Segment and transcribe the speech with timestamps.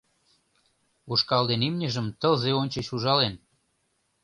[1.11, 3.33] Ушкал ден имньыжым тылзе ончыч ужален.